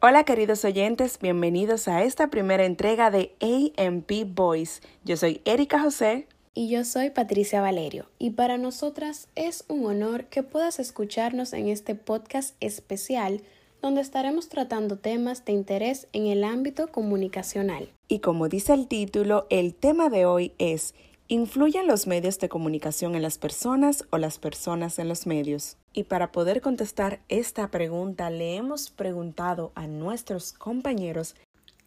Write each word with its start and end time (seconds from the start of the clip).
Hola 0.00 0.22
queridos 0.22 0.64
oyentes, 0.64 1.18
bienvenidos 1.20 1.88
a 1.88 2.04
esta 2.04 2.30
primera 2.30 2.64
entrega 2.64 3.10
de 3.10 3.34
AMP 3.40 4.32
Voice. 4.32 4.80
Yo 5.04 5.16
soy 5.16 5.40
Erika 5.44 5.80
José. 5.80 6.28
Y 6.54 6.68
yo 6.68 6.84
soy 6.84 7.10
Patricia 7.10 7.60
Valerio. 7.60 8.08
Y 8.16 8.30
para 8.30 8.58
nosotras 8.58 9.26
es 9.34 9.64
un 9.66 9.84
honor 9.86 10.26
que 10.26 10.44
puedas 10.44 10.78
escucharnos 10.78 11.52
en 11.52 11.66
este 11.66 11.96
podcast 11.96 12.54
especial 12.60 13.42
donde 13.82 14.00
estaremos 14.00 14.48
tratando 14.48 14.98
temas 14.98 15.44
de 15.44 15.50
interés 15.54 16.06
en 16.12 16.28
el 16.28 16.44
ámbito 16.44 16.92
comunicacional. 16.92 17.90
Y 18.06 18.20
como 18.20 18.48
dice 18.48 18.74
el 18.74 18.86
título, 18.86 19.48
el 19.50 19.74
tema 19.74 20.10
de 20.10 20.26
hoy 20.26 20.52
es 20.58 20.94
¿Influyen 21.26 21.88
los 21.88 22.06
medios 22.06 22.38
de 22.38 22.48
comunicación 22.48 23.16
en 23.16 23.22
las 23.22 23.36
personas 23.36 24.06
o 24.10 24.18
las 24.18 24.38
personas 24.38 25.00
en 25.00 25.08
los 25.08 25.26
medios? 25.26 25.76
Y 25.98 26.04
para 26.04 26.30
poder 26.30 26.60
contestar 26.60 27.18
esta 27.28 27.72
pregunta 27.72 28.30
le 28.30 28.54
hemos 28.54 28.88
preguntado 28.88 29.72
a 29.74 29.88
nuestros 29.88 30.52
compañeros. 30.52 31.34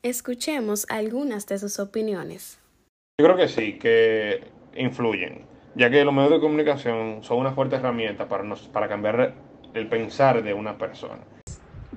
Escuchemos 0.03 0.85
algunas 0.89 1.47
de 1.47 1.57
sus 1.57 1.79
opiniones. 1.79 2.59
Yo 3.17 3.25
creo 3.25 3.37
que 3.37 3.47
sí, 3.47 3.79
que 3.79 4.43
influyen, 4.75 5.45
ya 5.75 5.89
que 5.89 6.03
los 6.03 6.13
medios 6.13 6.31
de 6.31 6.39
comunicación 6.41 7.23
son 7.23 7.37
una 7.37 7.53
fuerte 7.53 7.77
herramienta 7.77 8.27
para, 8.27 8.43
para 8.73 8.89
cambiar 8.89 9.33
el 9.73 9.87
pensar 9.87 10.43
de 10.43 10.53
una 10.53 10.77
persona 10.77 11.21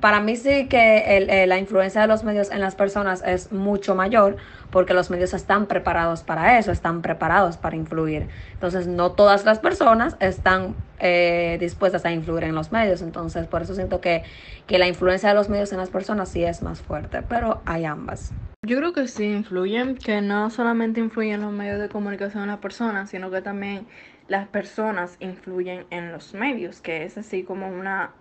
para 0.01 0.21
mí 0.21 0.37
sí 0.37 0.69
que 0.69 1.17
el, 1.17 1.49
la 1.49 1.59
influencia 1.59 2.01
de 2.03 2.07
los 2.09 2.25
medios 2.25 2.51
en 2.51 2.61
las 2.61 2.75
personas 2.75 3.23
es 3.25 3.53
mucho 3.53 3.95
mayor 3.95 4.37
porque 4.71 4.95
los 4.95 5.11
medios 5.11 5.35
están 5.35 5.67
preparados 5.67 6.23
para 6.23 6.59
eso, 6.59 6.73
están 6.73 7.01
preparados 7.03 7.57
para 7.57 7.77
influir. 7.77 8.29
Entonces, 8.55 8.87
no 8.87 9.13
todas 9.13 9.45
las 9.45 9.61
personas 9.61 10.17
están 10.21 10.75
eh, 10.99 11.57
dispuestas 11.61 12.05
a 12.05 12.13
influir 12.13 12.45
en 12.45 12.55
los 12.55 12.73
medios. 12.73 13.03
Entonces, 13.03 13.47
por 13.47 13.63
eso 13.63 13.75
siento 13.75 14.01
que, 14.01 14.25
que 14.67 14.79
la 14.79 14.89
influencia 14.89 15.29
de 15.29 15.35
los 15.35 15.49
medios 15.49 15.73
en 15.73 15.79
las 15.79 15.91
personas 15.91 16.29
sí 16.29 16.45
es 16.45 16.63
más 16.63 16.81
fuerte, 16.81 17.23
pero 17.23 17.63
hay 17.67 17.85
ambas. 17.85 18.33
Yo 18.67 18.79
creo 18.79 18.93
que 18.95 19.07
sí 19.09 19.25
influyen, 19.25 19.97
que 19.97 20.23
no 20.23 20.49
solamente 20.51 20.99
influyen 21.01 21.43
los 21.43 21.53
medios 21.53 21.79
de 21.79 21.89
comunicación 21.89 22.45
en 22.45 22.49
las 22.49 22.61
personas, 22.61 23.11
sino 23.11 23.31
que 23.31 23.43
también 23.43 23.87
las 24.27 24.49
personas 24.49 25.17
influyen 25.21 25.87
en 25.91 26.11
los 26.13 26.33
medios, 26.33 26.81
que 26.81 27.05
es 27.05 27.19
así 27.19 27.45
como 27.45 27.69
una 27.69 28.15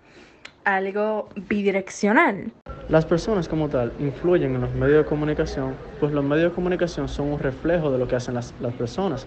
algo 0.65 1.29
bidireccional. 1.35 2.51
Las 2.89 3.05
personas 3.05 3.47
como 3.47 3.69
tal 3.69 3.93
influyen 3.99 4.55
en 4.55 4.61
los 4.61 4.73
medios 4.73 5.03
de 5.03 5.09
comunicación, 5.09 5.75
pues 5.99 6.11
los 6.11 6.23
medios 6.23 6.51
de 6.51 6.55
comunicación 6.55 7.07
son 7.07 7.33
un 7.33 7.39
reflejo 7.39 7.91
de 7.91 7.97
lo 7.97 8.07
que 8.07 8.15
hacen 8.15 8.33
las, 8.33 8.53
las 8.59 8.73
personas. 8.73 9.25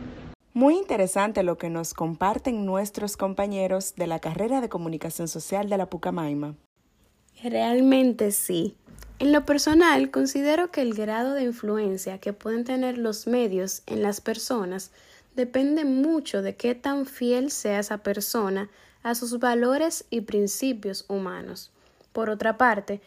Muy 0.53 0.77
interesante 0.77 1.43
lo 1.43 1.59
que 1.59 1.69
nos 1.69 1.93
comparten 1.93 2.65
nuestros 2.65 3.17
compañeros 3.17 3.95
de 3.97 4.06
la 4.06 4.20
carrera 4.20 4.61
de 4.61 4.69
comunicación 4.69 5.28
social 5.28 5.69
de 5.69 5.77
la 5.77 5.87
Pucamaima. 5.87 6.55
Realmente 7.43 8.33
sí. 8.33 8.77
En 9.19 9.33
lo 9.33 9.45
personal, 9.45 10.11
considero 10.11 10.71
que 10.71 10.83
el 10.83 10.95
grado 10.95 11.34
de 11.34 11.43
influencia 11.43 12.19
que 12.19 12.33
pueden 12.33 12.65
tener 12.65 12.98
los 12.98 13.27
medios 13.27 13.83
en 13.87 14.03
las 14.03 14.21
personas 14.21 14.93
depende 15.34 15.84
mucho 15.84 16.43
de 16.43 16.56
qué 16.56 16.75
tan 16.75 17.06
fiel 17.06 17.50
sea 17.50 17.78
esa 17.78 17.98
persona 17.98 18.71
a 19.07 19.15
sus 19.15 19.39
valores 19.39 20.05
y 20.11 20.23
principios 20.23 21.05
humanos. 21.09 21.71
Por 22.12 22.29
otra 22.29 22.59
parte, 22.59 23.01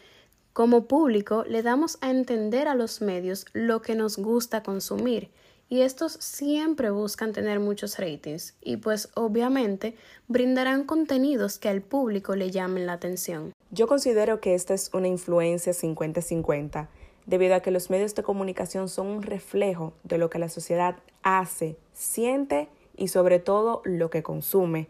como 0.53 0.85
público 0.85 1.43
le 1.43 1.61
damos 1.61 1.97
a 1.99 2.09
entender 2.09 2.69
a 2.69 2.73
los 2.73 3.01
medios 3.01 3.45
lo 3.51 3.81
que 3.81 3.95
nos 3.95 4.17
gusta 4.17 4.63
consumir 4.63 5.29
y 5.67 5.81
estos 5.81 6.13
siempre 6.13 6.89
buscan 6.89 7.33
tener 7.33 7.59
muchos 7.59 7.99
ratings 7.99 8.55
y 8.61 8.77
pues 8.77 9.09
obviamente 9.15 9.97
brindarán 10.29 10.85
contenidos 10.85 11.59
que 11.59 11.67
al 11.67 11.81
público 11.81 12.33
le 12.37 12.49
llamen 12.49 12.85
la 12.85 12.93
atención. 12.93 13.51
Yo 13.69 13.85
considero 13.87 14.39
que 14.39 14.55
esta 14.55 14.73
es 14.73 14.91
una 14.93 15.09
influencia 15.09 15.73
50-50 15.73 16.87
debido 17.25 17.55
a 17.55 17.59
que 17.59 17.71
los 17.71 17.89
medios 17.89 18.15
de 18.15 18.23
comunicación 18.23 18.87
son 18.87 19.07
un 19.07 19.21
reflejo 19.21 19.91
de 20.05 20.17
lo 20.17 20.29
que 20.29 20.39
la 20.39 20.47
sociedad 20.47 20.95
hace, 21.23 21.75
siente 21.91 22.69
y 22.95 23.09
sobre 23.09 23.39
todo 23.39 23.81
lo 23.83 24.09
que 24.09 24.23
consume 24.23 24.87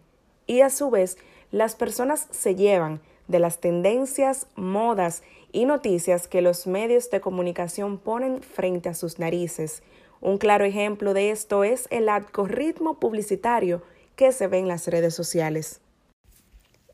y 0.49 0.61
a 0.61 0.71
su 0.71 0.89
vez 0.89 1.17
las 1.51 1.75
personas 1.75 2.27
se 2.31 2.55
llevan 2.55 3.01
de 3.27 3.37
las 3.37 3.59
tendencias, 3.59 4.47
modas 4.55 5.21
y 5.51 5.65
noticias 5.65 6.27
que 6.27 6.41
los 6.41 6.65
medios 6.65 7.11
de 7.11 7.21
comunicación 7.21 7.99
ponen 7.99 8.41
frente 8.41 8.89
a 8.89 8.95
sus 8.95 9.19
narices. 9.19 9.83
Un 10.21 10.39
claro 10.39 10.65
ejemplo 10.65 11.13
de 11.13 11.29
esto 11.29 11.63
es 11.63 11.87
el 11.91 12.09
algoritmo 12.09 12.99
publicitario 12.99 13.83
que 14.15 14.31
se 14.31 14.47
ve 14.47 14.57
en 14.57 14.67
las 14.67 14.87
redes 14.87 15.13
sociales. 15.13 15.81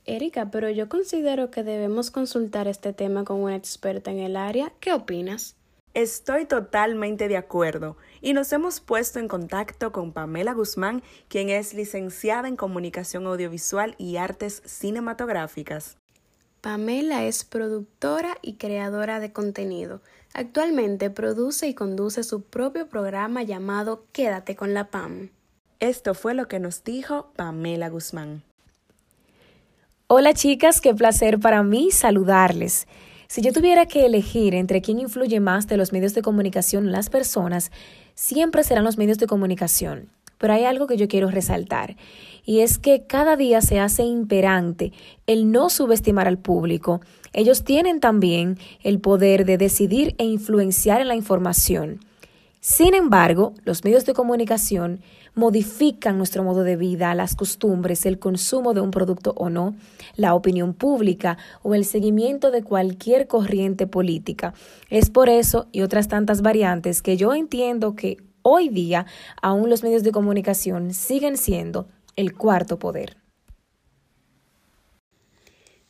Erika, 0.04 0.52
pero 0.52 0.70
yo 0.70 0.90
considero 0.90 1.50
que 1.50 1.64
debemos 1.64 2.12
consultar 2.12 2.68
este 2.68 2.92
tema 2.92 3.24
con 3.24 3.42
una 3.42 3.56
experta 3.56 4.12
en 4.12 4.20
el 4.20 4.36
área. 4.36 4.74
¿Qué 4.82 4.92
opinas? 4.92 5.56
Estoy 5.96 6.46
totalmente 6.46 7.30
de 7.30 7.38
acuerdo 7.38 7.96
y 8.20 8.34
nos 8.34 8.52
hemos 8.52 8.82
puesto 8.82 9.20
en 9.20 9.30
contacto 9.30 9.94
con 9.94 10.12
Pamela 10.12 10.54
Guzmán, 10.54 11.02
quien 11.30 11.50
es 11.50 11.74
licenciada 11.74 12.50
en 12.50 12.58
Comunicación 12.58 13.26
Audiovisual 13.26 13.96
y 13.98 14.18
Artes 14.18 14.62
Cinematográficas. 14.66 15.98
Pamela 16.60 17.24
es 17.24 17.46
productora 17.46 18.38
y 18.42 18.56
creadora 18.56 19.22
de 19.22 19.32
contenido. 19.32 20.02
Actualmente 20.34 21.10
produce 21.12 21.70
y 21.70 21.74
conduce 21.74 22.24
su 22.24 22.42
propio 22.42 22.90
programa 22.90 23.44
llamado 23.44 24.06
Quédate 24.12 24.58
con 24.58 24.74
la 24.74 24.90
PAM. 24.90 25.30
Esto 25.80 26.14
fue 26.14 26.34
lo 26.34 26.50
que 26.50 26.60
nos 26.60 26.84
dijo 26.84 27.32
Pamela 27.38 27.88
Guzmán. 27.88 28.44
Hola 30.08 30.34
chicas, 30.34 30.82
qué 30.82 30.94
placer 30.94 31.40
para 31.40 31.64
mí 31.64 31.90
saludarles. 31.92 32.86
Si 33.36 33.42
yo 33.42 33.52
tuviera 33.52 33.86
que 33.86 34.06
elegir 34.06 34.56
entre 34.56 34.82
quién 34.82 34.98
influye 34.98 35.42
más 35.42 35.68
de 35.68 35.76
los 35.76 35.92
medios 35.92 36.14
de 36.14 36.22
comunicación 36.22 36.94
las 36.94 37.10
personas, 37.10 37.70
siempre 38.14 38.64
serán 38.64 38.86
los 38.86 38.98
medios 38.98 39.18
de 39.18 39.28
comunicación. 39.28 40.08
Pero 40.38 40.54
hay 40.54 40.64
algo 40.64 40.88
que 40.88 40.96
yo 40.96 41.10
quiero 41.10 41.30
resaltar, 41.30 41.98
y 42.46 42.62
es 42.62 42.78
que 42.78 43.04
cada 43.06 43.36
día 43.36 43.60
se 43.60 43.78
hace 43.78 44.04
imperante 44.04 44.94
el 45.28 45.52
no 45.52 45.70
subestimar 45.70 46.30
al 46.30 46.38
público. 46.38 47.02
Ellos 47.34 47.66
tienen 47.66 48.00
también 48.00 48.58
el 48.84 49.02
poder 49.02 49.44
de 49.44 49.58
decidir 49.58 50.16
e 50.18 50.24
influenciar 50.24 51.02
en 51.02 51.10
la 51.10 51.16
información. 51.18 52.00
Sin 52.68 52.96
embargo, 52.96 53.54
los 53.64 53.84
medios 53.84 54.06
de 54.06 54.16
comunicación 54.16 55.02
modifican 55.36 56.18
nuestro 56.18 56.44
modo 56.44 56.64
de 56.64 56.78
vida, 56.78 57.14
las 57.14 57.36
costumbres, 57.36 58.08
el 58.08 58.18
consumo 58.18 58.74
de 58.74 58.82
un 58.82 58.90
producto 58.90 59.36
o 59.38 59.52
no, 59.52 59.76
la 60.16 60.34
opinión 60.34 60.74
pública 60.74 61.38
o 61.62 61.76
el 61.76 61.86
seguimiento 61.86 62.50
de 62.50 62.64
cualquier 62.64 63.28
corriente 63.28 63.86
política. 63.86 64.56
Es 64.90 65.12
por 65.12 65.30
eso 65.30 65.68
y 65.72 65.82
otras 65.82 66.08
tantas 66.08 66.42
variantes 66.42 67.04
que 67.04 67.18
yo 67.18 67.36
entiendo 67.36 67.96
que 67.96 68.18
hoy 68.42 68.70
día 68.70 69.06
aún 69.44 69.70
los 69.70 69.84
medios 69.84 70.02
de 70.02 70.12
comunicación 70.12 70.92
siguen 70.92 71.38
siendo 71.38 71.88
el 72.16 72.34
cuarto 72.34 72.80
poder. 72.80 73.25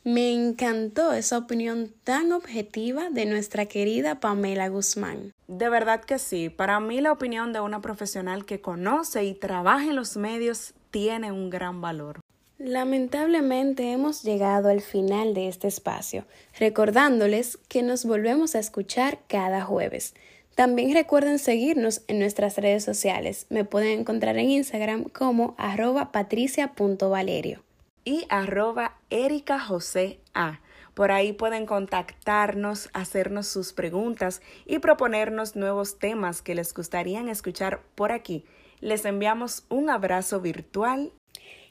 Me 0.06 0.32
encantó 0.32 1.12
esa 1.14 1.36
opinión 1.36 1.92
tan 2.04 2.30
objetiva 2.30 3.10
de 3.10 3.26
nuestra 3.26 3.66
querida 3.66 4.20
Pamela 4.20 4.68
Guzmán. 4.68 5.32
De 5.48 5.68
verdad 5.68 6.00
que 6.04 6.20
sí. 6.20 6.48
Para 6.48 6.78
mí 6.78 7.00
la 7.00 7.10
opinión 7.10 7.52
de 7.52 7.58
una 7.58 7.80
profesional 7.80 8.44
que 8.44 8.60
conoce 8.60 9.24
y 9.24 9.34
trabaja 9.34 9.86
en 9.86 9.96
los 9.96 10.16
medios 10.16 10.74
tiene 10.92 11.32
un 11.32 11.50
gran 11.50 11.80
valor. 11.80 12.20
Lamentablemente 12.56 13.90
hemos 13.90 14.22
llegado 14.22 14.68
al 14.68 14.80
final 14.80 15.34
de 15.34 15.48
este 15.48 15.66
espacio, 15.66 16.24
recordándoles 16.56 17.58
que 17.68 17.82
nos 17.82 18.04
volvemos 18.04 18.54
a 18.54 18.60
escuchar 18.60 19.18
cada 19.26 19.62
jueves. 19.62 20.14
También 20.54 20.94
recuerden 20.94 21.40
seguirnos 21.40 22.02
en 22.06 22.20
nuestras 22.20 22.58
redes 22.58 22.84
sociales. 22.84 23.46
Me 23.50 23.64
pueden 23.64 23.98
encontrar 23.98 24.38
en 24.38 24.50
Instagram 24.50 25.02
como 25.08 25.56
arroba 25.58 26.12
patricia.valerio 26.12 27.65
y 28.06 28.24
arroba 28.30 28.96
Erika 29.10 29.60
José 29.60 30.20
A. 30.32 30.60
Por 30.94 31.12
ahí 31.12 31.34
pueden 31.34 31.66
contactarnos, 31.66 32.88
hacernos 32.94 33.48
sus 33.48 33.74
preguntas 33.74 34.40
y 34.64 34.78
proponernos 34.78 35.56
nuevos 35.56 35.98
temas 35.98 36.40
que 36.40 36.54
les 36.54 36.72
gustaría 36.72 37.20
escuchar 37.30 37.82
por 37.94 38.12
aquí. 38.12 38.46
Les 38.80 39.04
enviamos 39.04 39.66
un 39.68 39.90
abrazo 39.90 40.40
virtual 40.40 41.12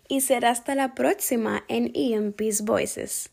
y 0.07 0.21
será 0.21 0.51
hasta 0.51 0.75
la 0.75 0.93
próxima 0.93 1.63
en 1.67 1.91
EMP's 1.95 2.63
Voices. 2.63 3.31